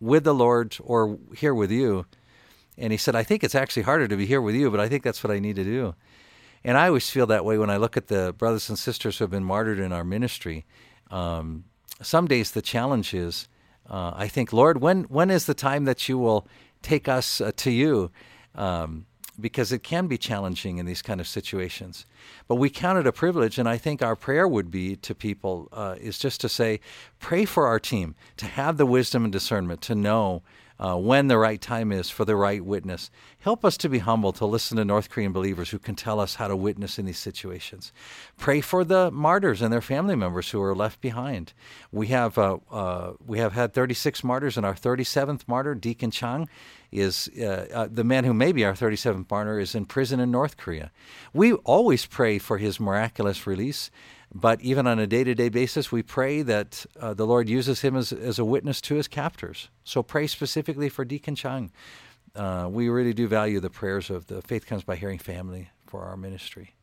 with 0.00 0.24
the 0.24 0.34
Lord 0.34 0.76
or 0.82 1.16
here 1.34 1.54
with 1.54 1.70
you. 1.70 2.04
And 2.76 2.92
he 2.92 2.98
said, 2.98 3.14
I 3.14 3.22
think 3.22 3.42
it's 3.42 3.54
actually 3.54 3.84
harder 3.84 4.06
to 4.06 4.16
be 4.16 4.26
here 4.26 4.42
with 4.42 4.54
you, 4.54 4.70
but 4.70 4.80
I 4.80 4.88
think 4.88 5.02
that's 5.02 5.24
what 5.24 5.30
I 5.30 5.38
need 5.38 5.56
to 5.56 5.64
do. 5.64 5.94
And 6.64 6.78
I 6.78 6.86
always 6.86 7.10
feel 7.10 7.26
that 7.26 7.44
way 7.44 7.58
when 7.58 7.70
I 7.70 7.76
look 7.76 7.96
at 7.96 8.06
the 8.06 8.34
brothers 8.36 8.68
and 8.68 8.78
sisters 8.78 9.18
who 9.18 9.24
have 9.24 9.30
been 9.30 9.44
martyred 9.44 9.78
in 9.78 9.92
our 9.92 10.04
ministry. 10.04 10.64
Um, 11.10 11.64
some 12.00 12.26
days 12.26 12.52
the 12.52 12.62
challenge 12.62 13.14
is, 13.14 13.48
uh, 13.88 14.12
I 14.14 14.28
think, 14.28 14.52
Lord, 14.52 14.80
when 14.80 15.04
when 15.04 15.30
is 15.30 15.46
the 15.46 15.54
time 15.54 15.84
that 15.84 16.08
you 16.08 16.18
will 16.18 16.46
take 16.82 17.08
us 17.08 17.40
uh, 17.40 17.52
to 17.56 17.70
you? 17.70 18.10
Um, 18.54 19.06
because 19.40 19.72
it 19.72 19.82
can 19.82 20.06
be 20.06 20.18
challenging 20.18 20.78
in 20.78 20.86
these 20.86 21.02
kind 21.02 21.20
of 21.20 21.26
situations. 21.26 22.06
But 22.48 22.56
we 22.56 22.68
count 22.68 22.98
it 22.98 23.06
a 23.06 23.12
privilege, 23.12 23.58
and 23.58 23.68
I 23.68 23.78
think 23.78 24.02
our 24.02 24.14
prayer 24.14 24.46
would 24.46 24.70
be 24.70 24.96
to 24.96 25.14
people 25.14 25.68
uh, 25.72 25.96
is 25.98 26.18
just 26.18 26.40
to 26.42 26.48
say, 26.48 26.80
pray 27.18 27.44
for 27.44 27.66
our 27.66 27.80
team 27.80 28.14
to 28.36 28.46
have 28.46 28.76
the 28.76 28.86
wisdom 28.86 29.24
and 29.24 29.32
discernment 29.32 29.80
to 29.82 29.94
know 29.94 30.42
uh, 30.82 30.96
when 30.96 31.28
the 31.28 31.38
right 31.38 31.60
time 31.60 31.92
is 31.92 32.10
for 32.10 32.24
the 32.24 32.34
right 32.34 32.64
witness. 32.64 33.08
Help 33.38 33.64
us 33.64 33.76
to 33.76 33.88
be 33.88 34.00
humble 34.00 34.32
to 34.32 34.44
listen 34.44 34.76
to 34.76 34.84
North 34.84 35.08
Korean 35.10 35.32
believers 35.32 35.70
who 35.70 35.78
can 35.78 35.94
tell 35.94 36.18
us 36.18 36.34
how 36.34 36.48
to 36.48 36.56
witness 36.56 36.98
in 36.98 37.06
these 37.06 37.18
situations. 37.18 37.92
Pray 38.36 38.60
for 38.60 38.82
the 38.82 39.08
martyrs 39.12 39.62
and 39.62 39.72
their 39.72 39.80
family 39.80 40.16
members 40.16 40.50
who 40.50 40.60
are 40.60 40.74
left 40.74 41.00
behind. 41.00 41.52
We 41.92 42.08
have 42.08 42.36
uh, 42.36 42.58
uh, 42.70 43.12
we 43.24 43.38
have 43.38 43.52
had 43.52 43.72
36 43.72 44.24
martyrs, 44.24 44.56
and 44.56 44.66
our 44.66 44.74
37th 44.74 45.46
martyr, 45.46 45.76
Deacon 45.76 46.10
Chang, 46.10 46.48
is 46.90 47.30
uh, 47.40 47.66
uh, 47.72 47.88
the 47.90 48.04
man 48.04 48.24
who 48.24 48.34
may 48.34 48.50
be 48.50 48.64
our 48.64 48.74
37th 48.74 49.30
martyr 49.30 49.60
is 49.60 49.76
in 49.76 49.84
prison 49.84 50.18
in 50.18 50.32
North 50.32 50.56
Korea. 50.56 50.90
We 51.32 51.52
always 51.52 52.06
pray 52.06 52.38
for 52.38 52.58
his 52.58 52.80
miraculous 52.80 53.46
release. 53.46 53.90
But 54.34 54.60
even 54.62 54.86
on 54.86 54.98
a 54.98 55.06
day 55.06 55.24
to 55.24 55.34
day 55.34 55.48
basis, 55.48 55.92
we 55.92 56.02
pray 56.02 56.42
that 56.42 56.86
uh, 56.98 57.14
the 57.14 57.26
Lord 57.26 57.48
uses 57.48 57.82
him 57.82 57.96
as, 57.96 58.12
as 58.12 58.38
a 58.38 58.44
witness 58.44 58.80
to 58.82 58.94
his 58.94 59.06
captors. 59.08 59.68
So 59.84 60.02
pray 60.02 60.26
specifically 60.26 60.88
for 60.88 61.04
Deacon 61.04 61.34
Chang. 61.34 61.70
Uh, 62.34 62.68
we 62.70 62.88
really 62.88 63.12
do 63.12 63.28
value 63.28 63.60
the 63.60 63.68
prayers 63.68 64.08
of 64.08 64.28
the 64.28 64.40
Faith 64.40 64.66
Comes 64.66 64.84
by 64.84 64.96
Hearing 64.96 65.18
family 65.18 65.70
for 65.86 66.04
our 66.04 66.16
ministry. 66.16 66.74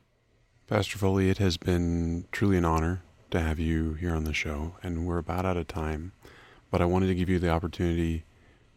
Pastor 0.68 1.00
Foley, 1.00 1.32
it 1.32 1.40
has 1.40 1.58
been 1.58 2.26
truly 2.32 2.58
an 2.58 2.66
honor 2.66 3.02
to 3.32 3.40
have 3.40 3.58
you 3.58 3.94
here 3.94 4.14
on 4.14 4.26
the 4.26 4.34
show, 4.34 4.76
and 4.84 5.08
we're 5.08 5.18
about 5.18 5.46
out 5.46 5.58
of 5.58 5.68
time. 5.68 6.12
But 6.70 6.82
I 6.82 6.86
wanted 6.86 7.08
to 7.08 7.16
give 7.16 7.30
you 7.30 7.40
the 7.40 7.50
opportunity 7.50 8.26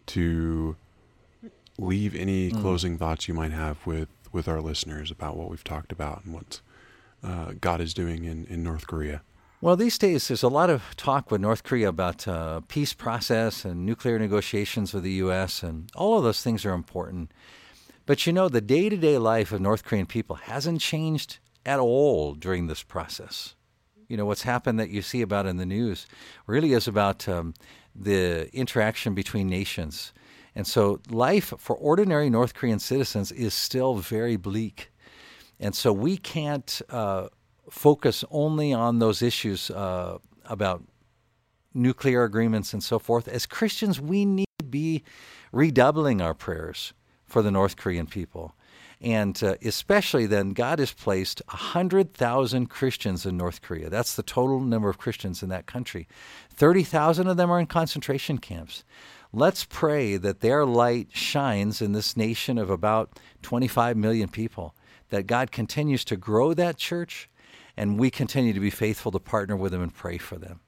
to 0.06 0.76
leave 1.78 2.14
any 2.14 2.50
mm. 2.50 2.60
closing 2.60 2.96
thoughts 2.96 3.28
you 3.28 3.34
might 3.34 3.52
have 3.52 3.86
with, 3.86 4.08
with 4.32 4.48
our 4.48 4.62
listeners 4.62 5.10
about 5.10 5.36
what 5.36 5.50
we've 5.50 5.64
talked 5.64 5.92
about 5.92 6.24
and 6.24 6.32
what's 6.32 6.62
uh, 7.22 7.52
God 7.60 7.80
is 7.80 7.94
doing 7.94 8.24
in, 8.24 8.44
in 8.46 8.62
North 8.62 8.86
Korea? 8.86 9.22
Well, 9.60 9.76
these 9.76 9.96
days 9.96 10.26
there's 10.26 10.42
a 10.42 10.48
lot 10.48 10.70
of 10.70 10.96
talk 10.96 11.30
with 11.30 11.40
North 11.40 11.62
Korea 11.62 11.88
about 11.88 12.26
uh, 12.26 12.60
peace 12.66 12.92
process 12.92 13.64
and 13.64 13.86
nuclear 13.86 14.18
negotiations 14.18 14.92
with 14.92 15.04
the 15.04 15.12
U.S., 15.12 15.62
and 15.62 15.88
all 15.94 16.18
of 16.18 16.24
those 16.24 16.42
things 16.42 16.64
are 16.64 16.72
important. 16.72 17.30
But 18.04 18.26
you 18.26 18.32
know, 18.32 18.48
the 18.48 18.60
day 18.60 18.88
to 18.88 18.96
day 18.96 19.18
life 19.18 19.52
of 19.52 19.60
North 19.60 19.84
Korean 19.84 20.06
people 20.06 20.36
hasn't 20.36 20.80
changed 20.80 21.38
at 21.64 21.78
all 21.78 22.34
during 22.34 22.66
this 22.66 22.82
process. 22.82 23.54
You 24.08 24.16
know, 24.16 24.26
what's 24.26 24.42
happened 24.42 24.80
that 24.80 24.90
you 24.90 25.00
see 25.00 25.22
about 25.22 25.46
in 25.46 25.56
the 25.56 25.66
news 25.66 26.06
really 26.46 26.72
is 26.72 26.88
about 26.88 27.28
um, 27.28 27.54
the 27.94 28.54
interaction 28.54 29.14
between 29.14 29.48
nations. 29.48 30.12
And 30.54 30.66
so 30.66 31.00
life 31.08 31.54
for 31.56 31.76
ordinary 31.76 32.28
North 32.28 32.54
Korean 32.54 32.78
citizens 32.78 33.32
is 33.32 33.54
still 33.54 33.94
very 33.94 34.36
bleak. 34.36 34.91
And 35.62 35.76
so 35.76 35.92
we 35.92 36.16
can't 36.16 36.82
uh, 36.90 37.28
focus 37.70 38.24
only 38.32 38.72
on 38.72 38.98
those 38.98 39.22
issues 39.22 39.70
uh, 39.70 40.18
about 40.44 40.82
nuclear 41.72 42.24
agreements 42.24 42.72
and 42.72 42.82
so 42.82 42.98
forth. 42.98 43.28
As 43.28 43.46
Christians, 43.46 44.00
we 44.00 44.24
need 44.24 44.48
to 44.58 44.64
be 44.64 45.04
redoubling 45.52 46.20
our 46.20 46.34
prayers 46.34 46.92
for 47.24 47.42
the 47.42 47.52
North 47.52 47.76
Korean 47.76 48.08
people. 48.08 48.56
And 49.00 49.40
uh, 49.42 49.54
especially 49.64 50.26
then, 50.26 50.50
God 50.50 50.80
has 50.80 50.92
placed 50.92 51.40
100,000 51.46 52.66
Christians 52.66 53.24
in 53.24 53.36
North 53.36 53.62
Korea. 53.62 53.88
That's 53.88 54.16
the 54.16 54.22
total 54.24 54.58
number 54.58 54.88
of 54.88 54.98
Christians 54.98 55.44
in 55.44 55.48
that 55.50 55.66
country. 55.66 56.08
30,000 56.50 57.28
of 57.28 57.36
them 57.36 57.52
are 57.52 57.60
in 57.60 57.66
concentration 57.66 58.38
camps. 58.38 58.82
Let's 59.32 59.64
pray 59.64 60.16
that 60.16 60.40
their 60.40 60.66
light 60.66 61.08
shines 61.12 61.80
in 61.80 61.92
this 61.92 62.16
nation 62.16 62.58
of 62.58 62.68
about 62.68 63.20
25 63.42 63.96
million 63.96 64.28
people 64.28 64.74
that 65.12 65.26
God 65.26 65.52
continues 65.52 66.06
to 66.06 66.16
grow 66.16 66.54
that 66.54 66.78
church 66.78 67.28
and 67.76 67.98
we 67.98 68.10
continue 68.10 68.54
to 68.54 68.60
be 68.60 68.70
faithful 68.70 69.12
to 69.12 69.18
partner 69.18 69.54
with 69.54 69.72
them 69.72 69.82
and 69.82 69.94
pray 69.94 70.16
for 70.16 70.36
them. 70.36 70.60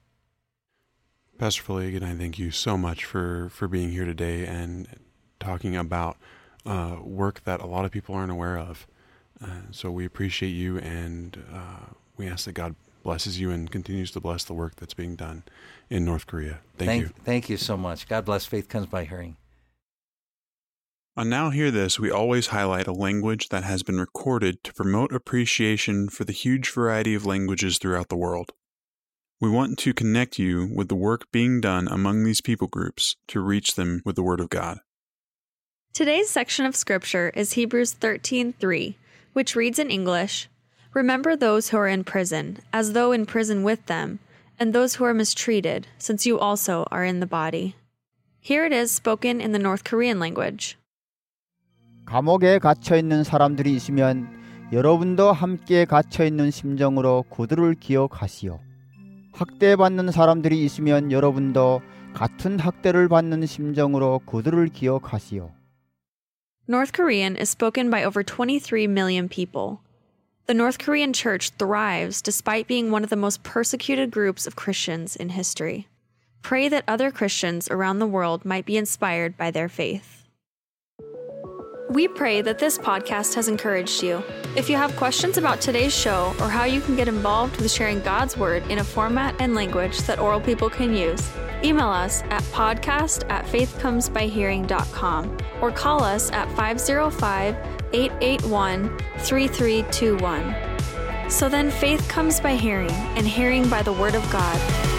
Pastor 1.39 1.63
Foley, 1.63 1.97
I 1.97 2.15
thank 2.15 2.37
you 2.37 2.51
so 2.51 2.77
much 2.77 3.05
for, 3.05 3.49
for 3.49 3.67
being 3.67 3.89
here 3.89 4.05
today 4.05 4.45
and 4.45 4.87
talking 5.39 5.75
about 5.75 6.17
uh, 6.63 6.97
work 7.01 7.43
that 7.43 7.59
a 7.59 7.65
lot 7.65 7.85
of 7.85 7.91
people 7.91 8.13
aren't 8.13 8.31
aware 8.31 8.57
of. 8.57 8.85
Uh, 9.43 9.47
so 9.71 9.89
we 9.89 10.05
appreciate 10.05 10.49
you 10.49 10.77
and 10.77 11.43
uh, 11.51 11.93
we 12.15 12.27
ask 12.27 12.45
that 12.45 12.53
God 12.53 12.75
blesses 13.03 13.39
you 13.39 13.49
and 13.49 13.71
continues 13.71 14.11
to 14.11 14.19
bless 14.19 14.43
the 14.43 14.53
work 14.53 14.75
that's 14.75 14.93
being 14.93 15.15
done 15.15 15.41
in 15.89 16.05
North 16.05 16.27
Korea. 16.27 16.59
Thank, 16.77 16.89
thank 16.89 17.01
you. 17.01 17.09
Thank 17.23 17.49
you 17.49 17.57
so 17.57 17.75
much. 17.75 18.07
God 18.07 18.25
bless. 18.25 18.45
Faith 18.45 18.69
comes 18.69 18.85
by 18.85 19.05
hearing. 19.05 19.37
On 21.17 21.29
Now 21.29 21.49
Hear 21.49 21.71
This, 21.71 21.97
we 21.97 22.11
always 22.11 22.47
highlight 22.47 22.87
a 22.87 22.91
language 22.91 23.47
that 23.47 23.63
has 23.63 23.83
been 23.83 23.97
recorded 23.97 24.61
to 24.65 24.73
promote 24.73 25.13
appreciation 25.13 26.09
for 26.09 26.25
the 26.25 26.33
huge 26.33 26.69
variety 26.69 27.15
of 27.15 27.25
languages 27.25 27.77
throughout 27.77 28.09
the 28.09 28.17
world. 28.17 28.51
We 29.39 29.49
want 29.49 29.79
to 29.79 29.93
connect 29.93 30.37
you 30.37 30.69
with 30.75 30.89
the 30.89 30.95
work 30.95 31.31
being 31.31 31.61
done 31.61 31.87
among 31.87 32.25
these 32.25 32.41
people 32.41 32.67
groups 32.67 33.15
to 33.29 33.39
reach 33.39 33.75
them 33.75 34.01
with 34.03 34.17
the 34.17 34.23
Word 34.23 34.41
of 34.41 34.49
God. 34.49 34.79
Today's 35.93 36.29
section 36.29 36.65
of 36.65 36.75
Scripture 36.75 37.31
is 37.33 37.53
Hebrews 37.53 37.93
13:3, 37.93 38.97
which 39.31 39.55
reads 39.55 39.79
in 39.79 39.89
English, 39.89 40.49
Remember 40.93 41.37
those 41.37 41.69
who 41.69 41.77
are 41.77 41.87
in 41.87 42.03
prison, 42.03 42.59
as 42.73 42.91
though 42.91 43.13
in 43.13 43.25
prison 43.25 43.63
with 43.63 43.85
them, 43.85 44.19
and 44.59 44.73
those 44.73 44.95
who 44.95 45.05
are 45.05 45.13
mistreated, 45.13 45.87
since 45.97 46.25
you 46.25 46.37
also 46.37 46.85
are 46.91 47.05
in 47.05 47.21
the 47.21 47.25
body. 47.25 47.77
Here 48.41 48.65
it 48.65 48.73
is 48.73 48.91
spoken 48.91 49.39
in 49.39 49.53
the 49.53 49.59
North 49.59 49.85
Korean 49.85 50.19
language. 50.19 50.77
감옥에 52.04 52.58
갇혀 52.58 52.96
있는 52.96 53.22
사람들이 53.24 53.74
있으면 53.74 54.28
여러분도 54.72 55.32
함께 55.32 55.84
갇혀 55.84 56.24
있는 56.24 56.50
심정으로 56.50 57.24
그들을 57.30 57.74
기억하시오. 57.74 58.60
학대받는 59.32 60.10
사람들이 60.10 60.64
있으면 60.64 61.12
여러분도 61.12 61.82
같은 62.12 62.58
학대를 62.58 63.08
받는 63.08 63.46
심정으로 63.46 64.20
그들을 64.26 64.68
기억하시오. 64.68 65.50
North 66.68 66.92
Korean 66.92 67.36
is 67.36 67.50
spoken 67.50 67.90
by 67.90 68.04
over 68.04 68.22
23 68.22 68.84
million 68.86 69.28
people. 69.28 69.78
The 70.46 70.54
North 70.54 70.78
Korean 70.78 71.12
church 71.12 71.50
thrives 71.58 72.22
despite 72.22 72.66
being 72.66 72.90
one 72.90 73.02
of 73.02 73.10
the 73.10 73.16
most 73.16 73.42
persecuted 73.42 74.10
groups 74.10 74.46
of 74.46 74.56
Christians 74.56 75.16
in 75.16 75.30
history. 75.30 75.86
Pray 76.42 76.68
that 76.68 76.84
other 76.86 77.10
Christians 77.10 77.68
around 77.70 77.98
the 77.98 78.06
world 78.06 78.44
might 78.44 78.66
be 78.66 78.76
inspired 78.76 79.36
by 79.36 79.50
their 79.50 79.68
faith. 79.68 80.23
We 81.89 82.07
pray 82.07 82.41
that 82.41 82.57
this 82.57 82.79
podcast 82.79 83.35
has 83.35 83.47
encouraged 83.47 84.01
you. 84.01 84.23
If 84.55 84.69
you 84.69 84.75
have 84.75 84.95
questions 84.95 85.37
about 85.37 85.61
today's 85.61 85.93
show 85.93 86.33
or 86.39 86.49
how 86.49 86.63
you 86.63 86.81
can 86.81 86.95
get 86.95 87.07
involved 87.07 87.61
with 87.61 87.69
sharing 87.69 88.01
God's 88.01 88.35
Word 88.35 88.63
in 88.71 88.79
a 88.79 88.83
format 88.83 89.35
and 89.39 89.53
language 89.53 89.99
that 89.99 90.17
oral 90.17 90.41
people 90.41 90.67
can 90.67 90.95
use, 90.95 91.29
email 91.63 91.89
us 91.89 92.23
at 92.23 92.41
podcast 92.45 93.29
at 93.29 93.45
faithcomesbyhearing.com 93.45 95.37
or 95.61 95.71
call 95.71 96.03
us 96.03 96.31
at 96.31 96.49
505 96.55 97.55
881 97.93 98.97
3321. 99.19 101.29
So 101.29 101.49
then 101.49 101.69
faith 101.69 102.07
comes 102.09 102.39
by 102.39 102.55
hearing, 102.55 102.91
and 102.91 103.27
hearing 103.27 103.69
by 103.69 103.83
the 103.83 103.93
Word 103.93 104.15
of 104.15 104.27
God. 104.31 104.94